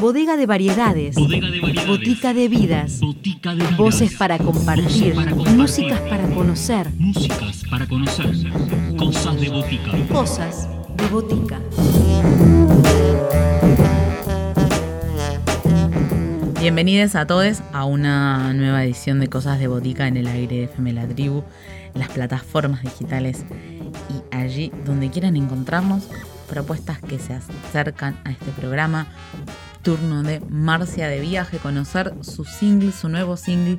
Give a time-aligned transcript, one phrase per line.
[0.00, 1.16] Bodega de variedades.
[1.16, 1.88] Bodega de variedades.
[1.88, 3.00] Botica de vidas.
[3.00, 3.76] Botica de vidas.
[3.76, 5.14] Voces para compartir.
[5.14, 5.56] Voces para compartir.
[5.56, 6.90] Músicas para conocer.
[6.98, 8.26] Músicas para conocer.
[8.96, 9.90] Cosas de botica.
[10.12, 11.60] Cosas de botica.
[16.60, 20.64] Bienvenidos a todos a una nueva edición de Cosas de Botica en el aire de
[20.64, 21.42] FM La Tribu,
[21.94, 23.44] en las plataformas digitales
[24.10, 26.08] y allí donde quieran encontrarnos
[26.46, 29.06] propuestas que se acercan a este programa.
[29.82, 33.78] Turno de Marcia de Viaje, conocer su single, su nuevo single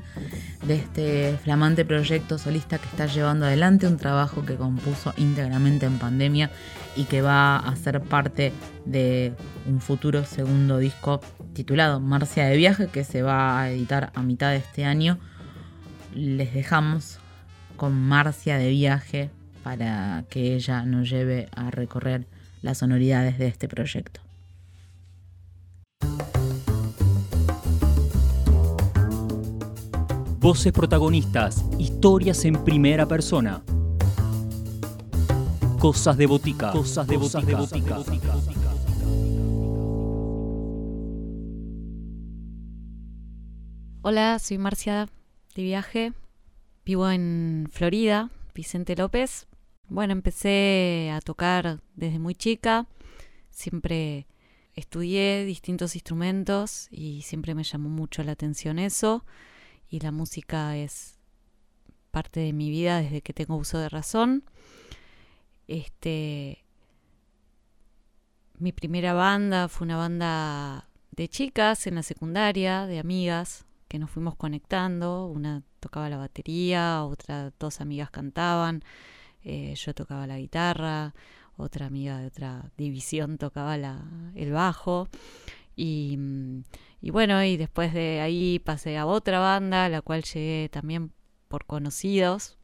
[0.65, 5.99] de este flamante proyecto solista que está llevando adelante, un trabajo que compuso íntegramente en
[5.99, 6.49] pandemia
[6.95, 8.53] y que va a ser parte
[8.85, 9.33] de
[9.67, 11.19] un futuro segundo disco
[11.53, 15.19] titulado Marcia de Viaje que se va a editar a mitad de este año.
[16.13, 17.19] Les dejamos
[17.75, 19.29] con Marcia de Viaje
[19.61, 22.27] para que ella nos lleve a recorrer
[22.61, 24.21] las sonoridades de este proyecto.
[30.39, 31.65] Voces protagonistas.
[31.77, 33.63] Historias en primera persona.
[35.79, 36.71] Cosas de botica.
[36.71, 37.59] Cosas de botica.
[44.03, 45.09] Hola, soy Marcia
[45.55, 46.13] de viaje.
[46.85, 49.47] Vivo en Florida, Vicente López.
[49.89, 52.87] Bueno, empecé a tocar desde muy chica.
[53.49, 54.27] Siempre
[54.73, 59.25] estudié distintos instrumentos y siempre me llamó mucho la atención eso.
[59.89, 61.19] Y la música es
[62.11, 64.43] parte de mi vida desde que tengo uso de razón.
[65.67, 66.63] Este
[68.59, 74.09] mi primera banda fue una banda de chicas en la secundaria, de amigas, que nos
[74.09, 75.27] fuimos conectando.
[75.27, 78.83] Una tocaba la batería, otra dos amigas cantaban,
[79.49, 81.15] eh, yo tocaba la guitarra,
[81.55, 83.75] otra amiga de otra división tocaba
[84.35, 85.07] el bajo.
[85.73, 86.63] Y, mm,
[87.01, 91.13] y bueno, y después de ahí pasé a otra banda, a la cual llegué también
[91.47, 92.57] por conocidos.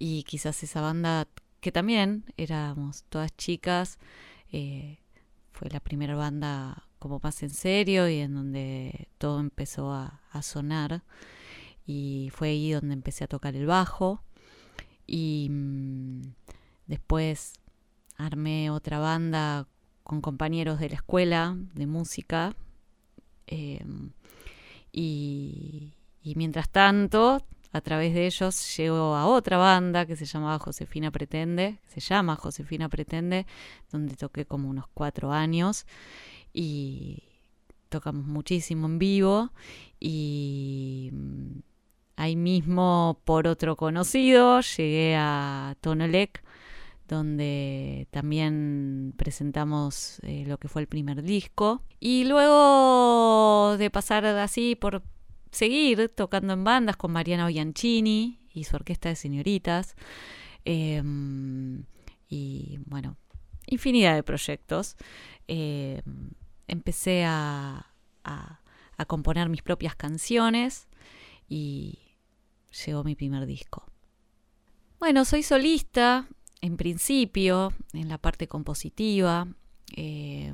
[0.00, 1.28] Y quizás esa banda,
[1.60, 4.00] que también éramos todas chicas,
[4.50, 4.98] eh,
[5.52, 10.42] fue la primera banda como más en serio y en donde todo empezó a, a
[10.42, 11.04] sonar.
[11.86, 14.24] Y fue ahí donde empecé a tocar el bajo.
[15.12, 16.22] Y mm,
[16.86, 17.54] después
[18.16, 19.66] armé otra banda
[20.04, 22.54] con compañeros de la escuela de música.
[23.48, 23.84] eh,
[24.92, 30.58] y, y mientras tanto, a través de ellos llego a otra banda que se llamaba
[30.60, 33.46] Josefina Pretende, se llama Josefina Pretende,
[33.90, 35.86] donde toqué como unos cuatro años
[36.52, 37.22] y
[37.88, 39.52] tocamos muchísimo en vivo
[39.98, 41.58] y mm,
[42.20, 46.42] ahí mismo por otro conocido llegué a Tonolec
[47.08, 51.82] donde también presentamos eh, lo que fue el primer disco.
[51.98, 55.02] Y luego de pasar así por
[55.50, 59.96] seguir tocando en bandas con Mariana Bianchini y su orquesta de señoritas
[60.64, 61.02] eh,
[62.28, 63.16] y bueno
[63.66, 64.96] infinidad de proyectos
[65.48, 66.02] eh,
[66.68, 67.86] empecé a,
[68.22, 68.60] a,
[68.96, 70.88] a, componer mis propias canciones
[71.48, 72.09] y
[72.70, 73.84] llegó mi primer disco.
[74.98, 76.28] Bueno, soy solista
[76.60, 79.48] en principio, en la parte compositiva,
[79.96, 80.52] eh,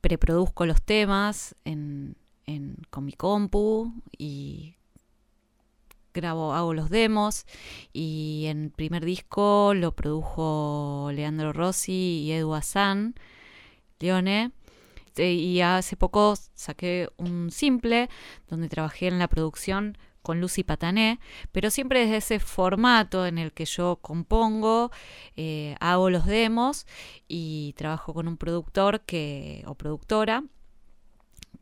[0.00, 2.16] preproduzco los temas en,
[2.46, 4.76] en, con mi compu y
[6.12, 7.44] grabo, hago los demos
[7.92, 13.14] y en el primer disco lo produjo Leandro Rossi y Edu Hassan,
[14.00, 14.50] Leone.
[15.18, 18.10] Y hace poco saqué un simple
[18.48, 21.20] donde trabajé en la producción con Lucy Patané,
[21.52, 24.90] pero siempre desde ese formato en el que yo compongo,
[25.36, 26.84] eh, hago los demos
[27.28, 30.42] y trabajo con un productor que, o productora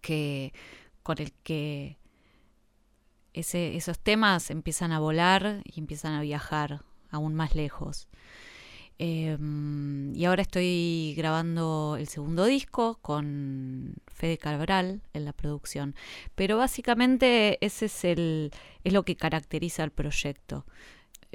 [0.01, 0.55] que,
[1.03, 1.99] con el que
[3.35, 8.09] esos temas empiezan a volar y empiezan a viajar aún más lejos.
[8.99, 9.37] Eh,
[10.15, 15.94] y ahora estoy grabando el segundo disco con Fede Cabral en la producción.
[16.35, 18.52] Pero básicamente ese es, el,
[18.85, 20.64] es lo que caracteriza al proyecto.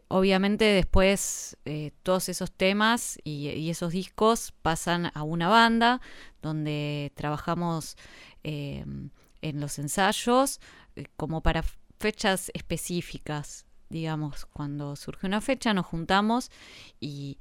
[0.07, 6.01] Obviamente después eh, todos esos temas y, esos discos pasan a una banda
[6.41, 7.97] donde trabajamos
[8.43, 8.85] eh,
[9.41, 10.61] en los ensayos
[10.95, 11.63] eh, como para
[11.99, 16.51] fechas específicas digamos, cuando surge una fecha nos juntamos
[16.99, 17.37] y,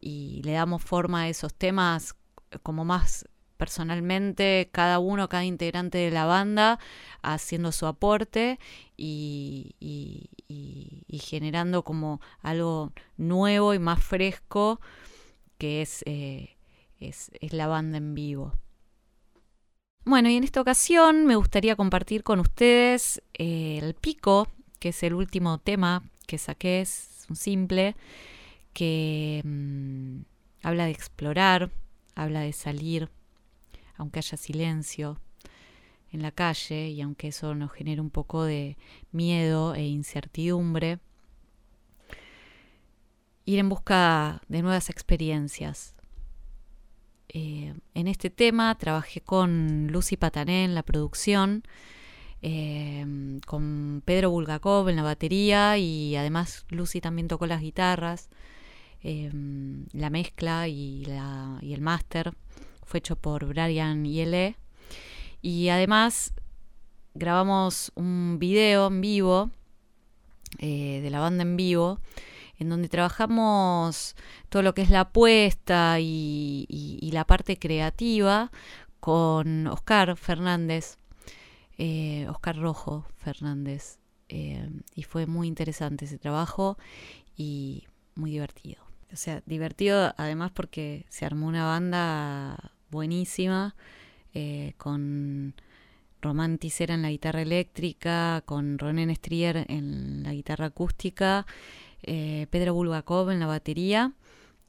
[0.00, 2.14] le damos forma a esos temas
[2.62, 6.78] como más personalmente, cada uno, cada integrante de la banda
[7.22, 8.60] haciendo su aporte
[8.96, 9.74] y,
[11.10, 14.80] generando como algo nuevo y más fresco
[15.58, 16.56] que es eh,
[17.00, 18.52] es, es la banda en vivo.
[20.04, 24.48] Bueno, y en esta ocasión me gustaría compartir con ustedes eh, El Pico,
[24.78, 27.96] que es el último tema que saqué, es un simple,
[28.72, 30.20] que mm,
[30.62, 31.70] habla de explorar,
[32.14, 33.10] habla de salir,
[33.96, 35.20] aunque haya silencio
[36.12, 38.76] en la calle y aunque eso nos genere un poco de
[39.12, 40.98] miedo e incertidumbre,
[43.44, 45.94] ir en busca de nuevas experiencias,
[47.28, 51.64] eh, en este tema trabajé con Lucy Patané en la producción,
[52.42, 53.04] eh,
[53.46, 58.28] con Pedro Bulgakov en la batería y además Lucy también tocó las guitarras.
[59.02, 59.30] Eh,
[59.92, 61.04] la mezcla y,
[61.62, 62.32] el máster
[62.84, 64.56] fue hecho por Brian Yele.
[65.42, 66.32] Y además
[67.14, 69.50] grabamos un video en vivo
[70.58, 72.00] de la banda en vivo
[72.58, 74.16] en donde trabajamos
[74.48, 78.50] todo lo que es la apuesta y, la parte creativa
[79.00, 80.98] con Oscar Fernández,
[81.78, 83.98] eh, Oscar Rojo Fernández.
[84.28, 86.76] Eh, y fue muy interesante ese trabajo
[87.36, 87.84] y
[88.14, 88.82] muy divertido.
[89.12, 93.76] O sea, divertido además porque se armó una banda buenísima
[94.34, 95.54] eh, con
[96.20, 101.46] Romanticera en la guitarra eléctrica, con Ronen Strier en la guitarra acústica
[102.02, 104.12] eh, Pedro Bulgakov en la batería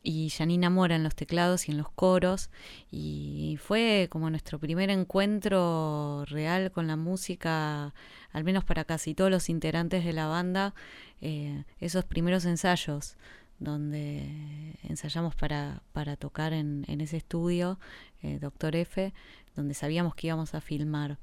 [0.08, 2.50] y Janina Mora en los teclados y en los coros.
[2.90, 7.94] Y fue como nuestro primer encuentro real con la música,
[8.32, 10.74] al menos para casi todos los integrantes de la banda,
[11.20, 13.18] eh, esos primeros ensayos
[13.60, 17.78] donde ensayamos para, para tocar en, ese estudio,
[18.24, 19.14] eh, Doctor F,
[19.58, 21.18] donde sabíamos que íbamos a filmar.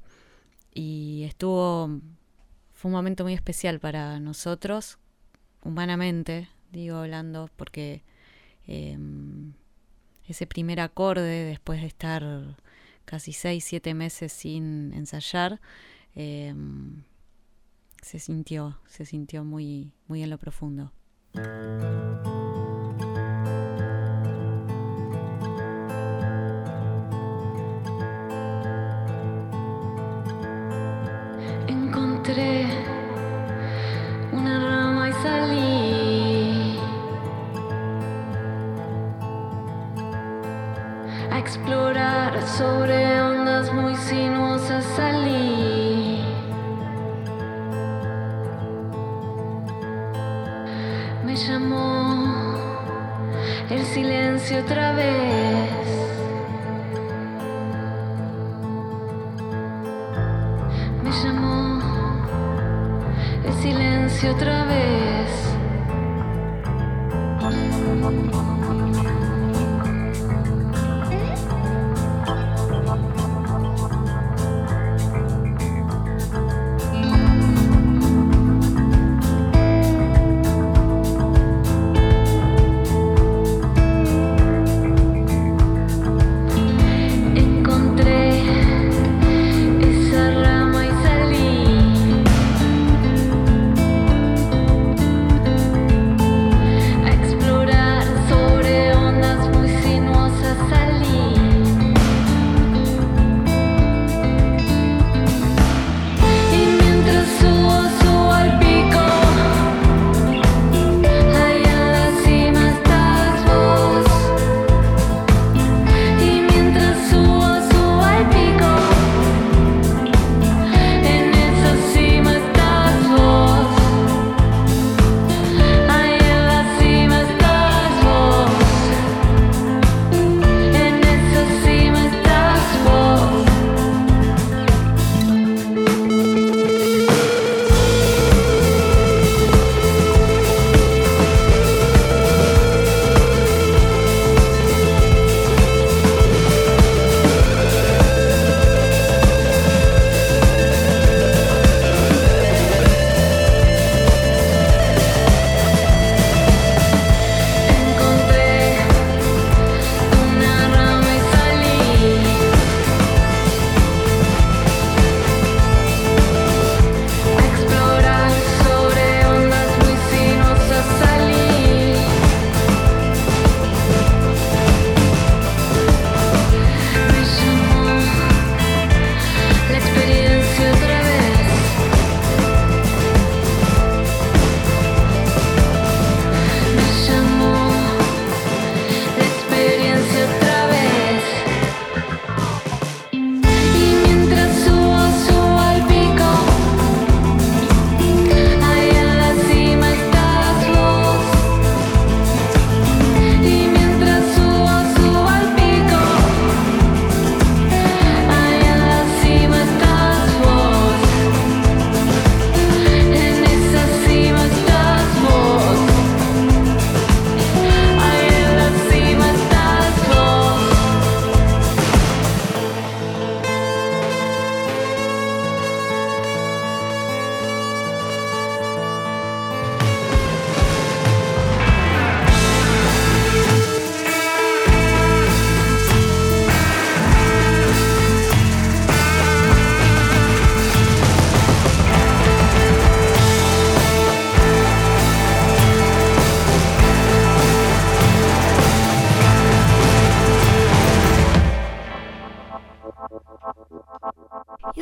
[0.74, 1.88] Y estuvo,
[2.74, 4.98] fue un momento muy especial para nosotros,
[5.62, 8.02] humanamente, digo hablando, porque
[8.66, 9.52] em,
[10.26, 12.56] ese primer acorde, después de estar
[13.04, 15.60] casi seis, siete meses sin ensayar,
[16.14, 17.02] em,
[18.02, 20.92] se sintió, se sintió muy, muy en lo profundo.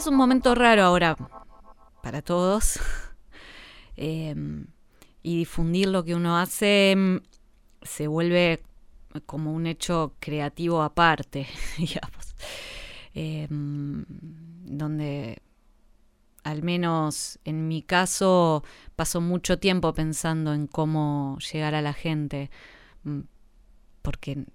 [0.03, 1.17] Es un momento raro ahora
[2.03, 2.81] para todos.
[3.95, 4.67] Em,
[5.23, 7.21] y difundir lo que uno hace em,
[7.83, 8.63] se vuelve
[9.27, 11.47] como un hecho creativo aparte,
[11.79, 12.35] digamos.
[13.15, 15.43] Em, donde
[16.43, 18.65] al menos en mi caso
[18.97, 22.51] paso mucho tiempo pensando en cómo llegar a la gente,
[23.05, 23.21] mm,
[24.01, 24.47] porque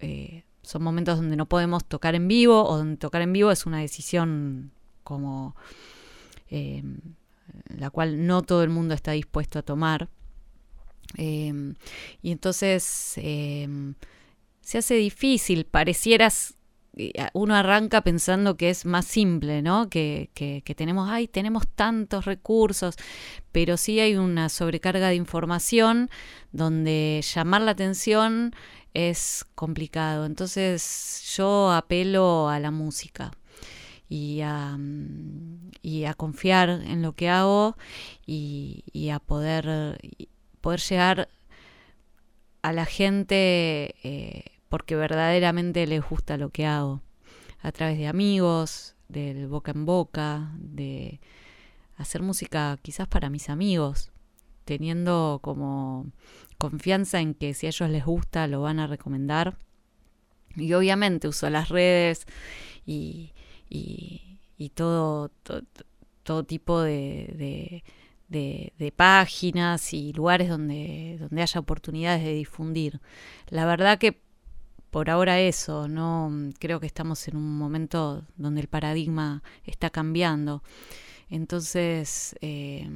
[0.00, 3.64] eh, son momentos donde no podemos tocar en vivo o donde tocar en vivo es
[3.64, 5.56] una decisión como
[6.48, 6.98] em,
[7.76, 10.08] la cual no todo el mundo está dispuesto a tomar.
[11.16, 11.74] Em,
[12.22, 13.94] y entonces em,
[14.60, 16.54] se hace difícil, parecieras
[16.96, 19.88] eh, uno arranca pensando que es más simple, ¿no?
[19.88, 22.96] Que, que, que, tenemos, ay, tenemos tantos recursos,
[23.52, 26.10] pero sí hay una sobrecarga de información
[26.52, 28.52] donde llamar la atención
[28.92, 30.26] es complicado.
[30.26, 33.30] Entonces yo apelo a la música
[34.10, 37.76] y a, mm, y a confiar en lo que hago
[38.26, 39.98] y, a poder,
[40.60, 41.28] poder llegar
[42.60, 47.00] a la gente eh, porque verdaderamente les gusta lo que hago.
[47.62, 51.20] A través de amigos, del boca en boca, de
[51.96, 54.10] hacer música quizás para mis amigos,
[54.64, 56.06] teniendo como
[56.58, 59.56] confianza en que si a ellos les gusta lo van a recomendar.
[60.56, 62.26] Y obviamente uso las redes
[62.86, 63.32] y,
[63.70, 64.38] y,
[64.74, 65.30] todo,
[66.22, 67.82] todo, tipo de,
[68.28, 73.00] de, páginas y lugares donde, donde haya oportunidades de difundir.
[73.48, 74.20] La verdad que
[74.90, 80.62] por ahora eso, no creo que estamos en un momento donde el paradigma está cambiando.
[81.28, 82.90] Entonces, eh,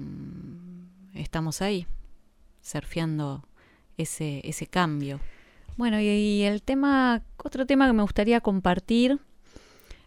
[1.15, 1.87] estamos ahí,
[2.63, 3.47] surfeando
[3.97, 5.21] ese, ese cambio.
[5.77, 9.21] Bueno, y, el tema, otro tema que me gustaría compartir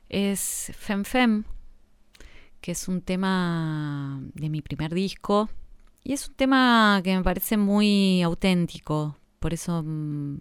[0.10, 1.44] es Fem Fem,
[2.62, 5.50] que es un tema de mi primer disco.
[6.04, 10.38] Y es un tema que me parece muy auténtico, por eso mm,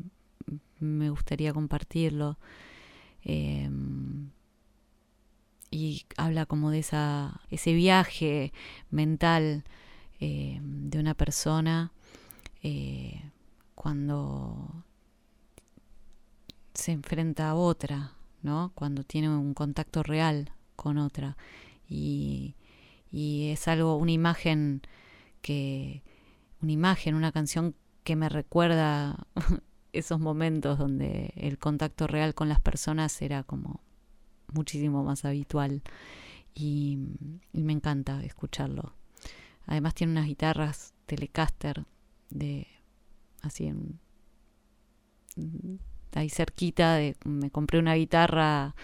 [0.81, 2.39] me gustaría compartirlo.
[3.25, 3.69] Eh,
[5.71, 8.53] y habla como de esa, ese viaje
[8.91, 9.65] mental
[10.21, 11.93] eh, de una persona
[12.63, 13.23] eh,
[13.75, 14.85] cuando
[16.73, 18.13] se enfrenta a otra,
[18.43, 18.73] ¿no?
[18.75, 21.37] Cuando tiene un contacto real con otra.
[21.89, 22.57] Y,
[23.11, 24.83] y es algo, una imagen
[25.43, 26.03] que,
[26.61, 27.75] una imagen, una canción
[28.05, 29.27] que me recuerda
[29.93, 33.81] esos momentos donde el contacto real con las personas era como
[34.53, 35.83] muchísimo más habitual
[36.55, 36.99] y,
[37.53, 38.95] y me encanta escucharlo.
[39.67, 41.85] Además tiene unas guitarras Telecaster
[42.31, 42.67] de
[43.43, 44.01] así en
[46.17, 48.75] ahí cerquita me compré una guitarra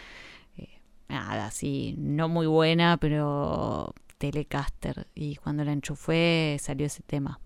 [0.57, 5.09] eh, nada así no muy buena pero Telecaster.
[5.17, 7.41] Y cuando la enchufé salió ese tema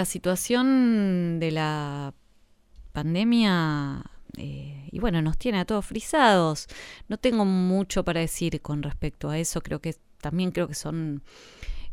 [0.00, 2.14] la situación de la
[2.92, 4.02] pandemia,
[4.38, 6.68] eh, y bueno, nos tiene a todos frisados.
[7.08, 9.60] No tengo mucho para decir con respecto a eso.
[9.60, 11.22] Creo que también creo que son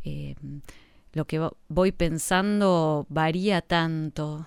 [0.04, 0.36] eh,
[1.12, 4.46] lo que vo- voy pensando varía tanto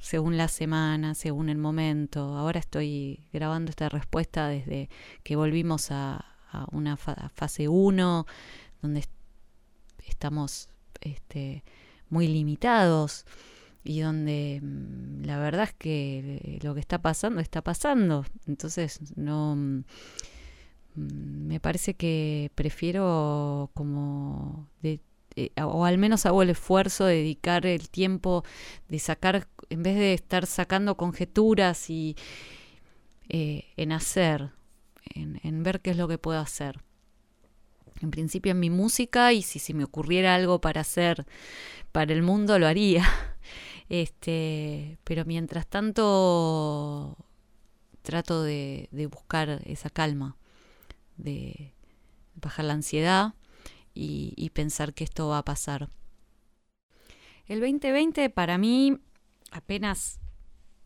[0.00, 2.36] según la semana, según el momento.
[2.36, 4.88] Ahora estoy grabando esta respuesta desde
[5.22, 6.24] que volvimos a,
[6.72, 8.26] una fase 1,
[8.82, 9.10] donde est-
[10.06, 10.68] estamos
[11.00, 11.62] este,
[12.10, 13.24] muy limitados
[13.84, 18.24] y donde mm, la verdad es que eh, lo que está pasando está pasando.
[18.46, 19.82] Entonces no mm,
[20.94, 25.00] me parece que prefiero como de,
[25.36, 28.44] eh, o al menos hago el esfuerzo de dedicar el tiempo
[28.88, 32.16] de sacar en vez de estar sacando conjeturas y
[33.28, 34.52] eh, en hacer
[35.14, 36.80] en ver qué es lo que puedo hacer
[38.00, 41.26] en principio en mi música y si se me ocurriera algo para hacer
[41.92, 43.04] para el mundo lo haría.
[43.90, 47.16] Este, pero mientras tanto
[48.02, 50.36] trato de, de buscar esa calma,
[51.16, 51.72] de
[52.34, 53.32] bajar la ansiedad
[53.94, 55.88] y, y pensar que esto va a pasar.
[57.46, 58.98] El 2020 para mí,
[59.52, 60.20] apenas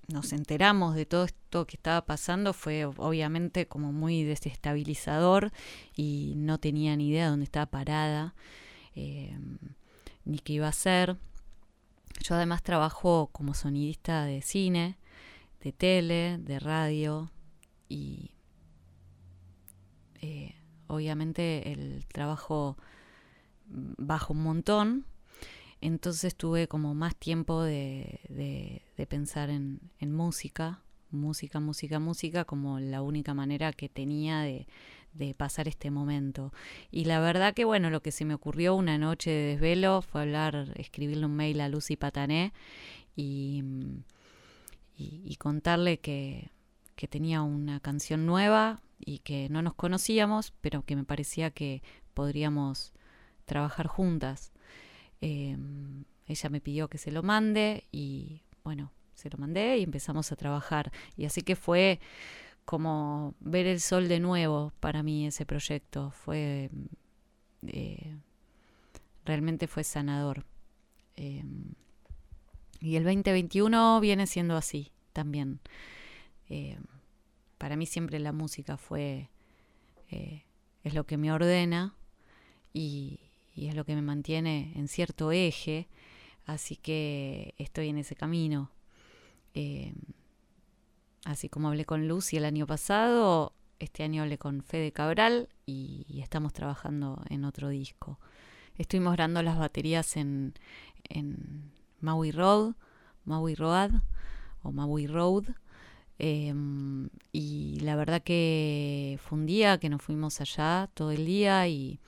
[0.08, 5.52] nos enteramos de todo esto que estaba pasando, fue obviamente como muy desestabilizador
[5.96, 8.34] y no tenía ni idea de dónde estaba parada,
[8.94, 9.36] eh,
[10.24, 11.16] ni qué iba a hacer.
[12.22, 14.98] Yo además trabajo como sonidista de cine,
[15.60, 17.30] de tele, de radio
[17.88, 18.32] y
[20.20, 20.54] eh,
[20.86, 22.76] obviamente el trabajo
[23.66, 25.06] baja un montón.
[25.82, 32.78] Entonces tuve como más tiempo de, de, pensar en, en, música, música, música, música, como
[32.78, 34.68] la única manera que tenía de,
[35.12, 36.52] de, pasar este momento.
[36.92, 40.22] Y la verdad que bueno, lo que se me ocurrió una noche de desvelo fue
[40.22, 42.52] hablar, escribirle un mail a Lucy Patané
[43.16, 43.64] y,
[44.96, 46.52] y, y contarle que,
[46.94, 51.82] que tenía una canción nueva y que no nos conocíamos, pero que me parecía que
[52.14, 52.92] podríamos
[53.46, 54.52] trabajar juntas.
[55.22, 55.56] Eh,
[56.26, 60.36] ella me pidió que se lo mande y bueno, se lo mandé y empezamos a
[60.36, 60.92] trabajar.
[61.16, 61.98] Y así que fue
[62.66, 66.10] como ver el sol de nuevo para mí ese proyecto.
[66.10, 66.70] Fue
[67.66, 68.16] eh,
[69.24, 70.44] realmente fue sanador.
[71.16, 71.44] Eh,
[72.80, 75.60] y el 2021 viene siendo así también.
[76.48, 76.78] Eh,
[77.58, 79.30] para mí siempre la música fue
[80.10, 80.44] eh,
[80.82, 81.94] es lo que me ordena
[82.72, 83.20] y,
[83.54, 85.88] y es lo que me mantiene en cierto eje,
[86.46, 88.70] así que estoy en ese camino.
[89.54, 89.94] Eh,
[91.24, 96.20] así como hablé con Lucy el año pasado, este año hablé con Fede Cabral y,
[96.22, 98.18] estamos trabajando en otro disco.
[98.76, 100.54] Estuvimos grabando las baterías en,
[101.08, 102.74] en Maui Road,
[103.24, 103.90] Maui Road
[104.62, 105.44] o Maui Road.
[106.18, 106.54] Eh,
[107.32, 111.98] y la verdad que fue un día que nos fuimos allá todo el día y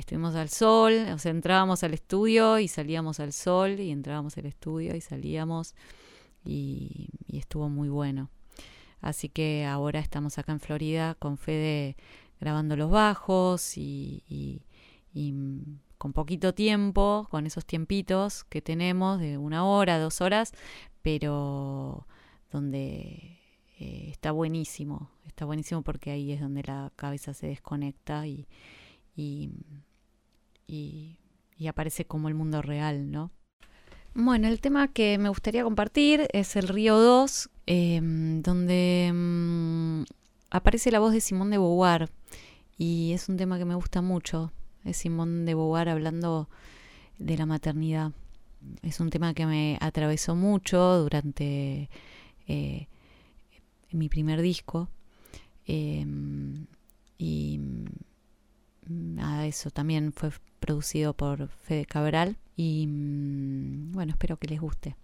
[0.00, 4.46] estuvimos al sol, o sea, entrábamos al estudio y salíamos al sol y entrábamos al
[4.46, 5.74] estudio y salíamos
[6.44, 8.30] y, estuvo muy bueno.
[9.00, 11.96] Así que ahora estamos acá en Florida con Fede
[12.40, 14.62] grabando los bajos y, y,
[15.12, 15.34] y
[15.98, 20.52] con poquito tiempo, con esos tiempitos que tenemos de una hora, dos horas,
[21.02, 22.06] pero
[22.50, 23.38] donde
[23.78, 28.46] eh, está buenísimo, está buenísimo porque ahí es donde la cabeza se desconecta y,
[29.16, 29.50] y,
[30.66, 31.16] y,
[31.68, 33.30] aparece como el mundo real, ¿no?
[34.14, 38.00] Bueno, el tema que me gustaría compartir es el Río 2, eh,
[38.42, 40.04] donde
[40.50, 42.10] aparece la voz de Simón de Beauvoir
[42.76, 44.52] y es un tema que me gusta mucho.
[44.84, 46.48] Es Simón de Beauvoir hablando
[47.18, 48.12] de la maternidad.
[48.82, 51.88] Es un tema que me atravesó mucho durante
[52.48, 52.88] eh,
[53.92, 54.88] mi primer disco.
[55.64, 56.66] Em,
[57.18, 57.60] y
[58.92, 62.36] nada, eso también fue producido por Fede Cabral.
[62.56, 64.96] Y mm, bueno, espero que les guste.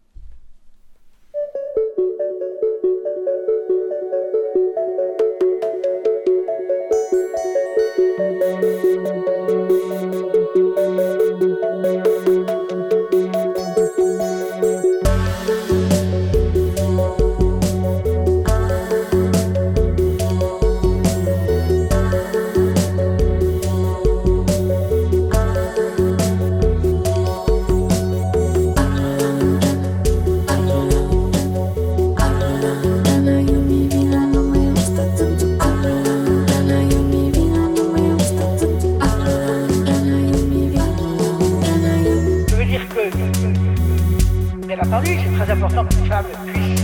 [45.59, 46.81] C'est très important qu'une femme puisse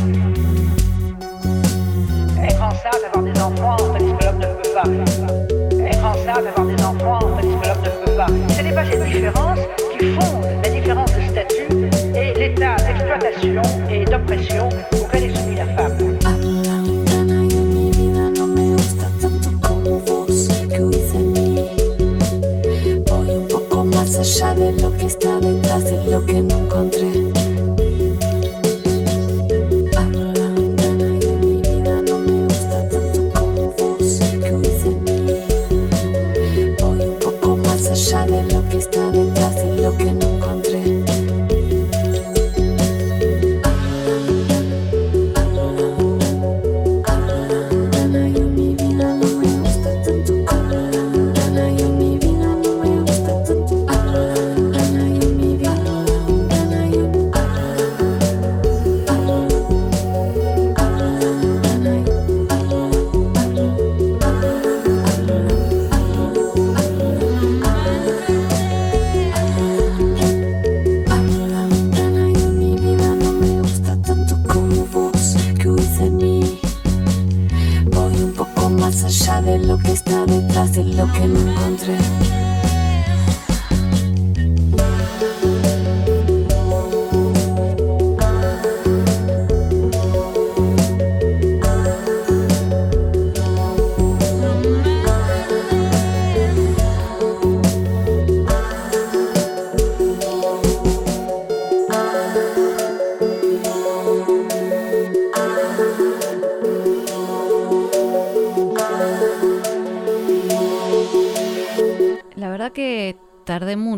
[2.43, 5.87] être enceinte, avoir des enfants, tandis que l'homme ne peut pas.
[5.87, 8.27] Être enceinte, avoir des enfants, tandis que l'homme ne peut pas.
[8.57, 9.59] Ce n'est pas cette différence
[9.99, 11.69] qui fonde la différence de statut
[12.17, 14.69] et l'état d'exploitation et d'oppression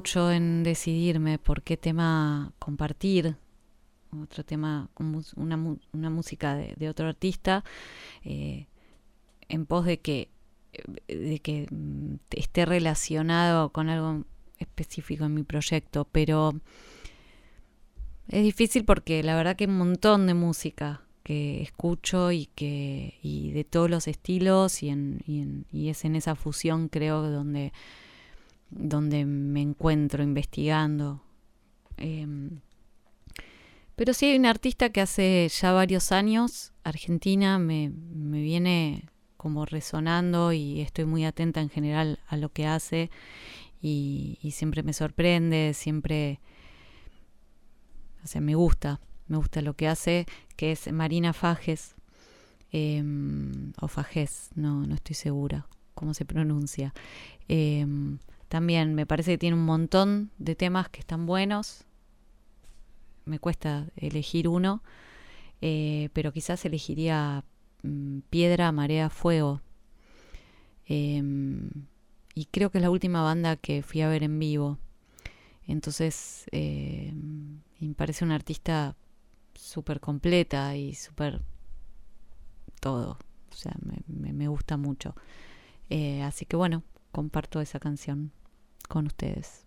[0.06, 3.34] mucho en decidirme por qué tema compartir.
[4.22, 4.88] Otro tema,
[5.34, 5.58] una,
[5.92, 7.64] una música de, de otro artista,
[8.24, 8.66] eh,
[9.48, 10.28] en pos de que,
[11.08, 14.24] de que mm, esté relacionado con algo
[14.60, 16.06] específico en mi proyecto.
[16.12, 16.52] Pero
[18.28, 23.50] es difícil porque la verdad que un montón de música que escucho y que y
[23.50, 24.90] de todos los estilos y, y,
[25.40, 27.72] en- y es en esa fusión creo donde
[28.70, 31.22] donde me encuentro investigando.
[31.96, 32.60] Em,
[33.94, 39.64] pero sí hay un artista que hace ya varios años, Argentina, me, me viene como
[39.64, 43.10] resonando y estoy muy atenta en general a lo que hace
[43.80, 46.40] y, y siempre me sorprende, siempre,
[48.24, 50.26] o sea, me gusta, me gusta lo que hace,
[50.56, 51.94] que es Marina Fajes,
[52.72, 56.94] em, o Fajes, no, no estoy segura cómo se pronuncia.
[57.48, 61.84] Em, también me parece que tiene un montón de temas que están buenos.
[63.24, 64.82] Me cuesta elegir uno,
[65.62, 67.44] eh, pero quizás elegiría
[67.82, 69.62] mm, Piedra, Marea, Fuego.
[70.86, 71.70] Em,
[72.34, 74.78] y creo que es la última banda que fui a ver en vivo.
[75.66, 78.96] Entonces, y me parece una artista
[79.54, 81.42] súper completa y súper
[82.80, 83.18] todo.
[83.50, 85.14] O sea, me, me- me gusta mucho.
[85.90, 86.82] Eh, así que bueno,
[87.12, 88.32] comparto esa canción
[88.86, 89.65] con ustedes.